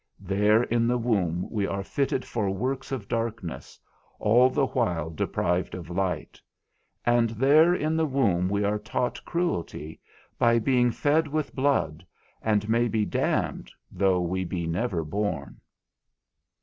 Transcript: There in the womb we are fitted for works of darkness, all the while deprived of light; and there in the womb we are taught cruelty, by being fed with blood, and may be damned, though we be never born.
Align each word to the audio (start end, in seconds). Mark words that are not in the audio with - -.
There 0.19 0.63
in 0.63 0.87
the 0.87 0.97
womb 0.97 1.47
we 1.51 1.67
are 1.67 1.83
fitted 1.83 2.25
for 2.25 2.49
works 2.49 2.91
of 2.91 3.07
darkness, 3.07 3.77
all 4.17 4.49
the 4.49 4.65
while 4.65 5.11
deprived 5.11 5.75
of 5.75 5.91
light; 5.91 6.41
and 7.05 7.29
there 7.29 7.75
in 7.75 7.95
the 7.95 8.07
womb 8.07 8.49
we 8.49 8.63
are 8.63 8.79
taught 8.79 9.23
cruelty, 9.25 9.99
by 10.39 10.57
being 10.57 10.89
fed 10.89 11.27
with 11.27 11.53
blood, 11.53 12.03
and 12.41 12.67
may 12.67 12.87
be 12.87 13.05
damned, 13.05 13.71
though 13.91 14.21
we 14.21 14.43
be 14.43 14.65
never 14.65 15.03
born. 15.03 15.61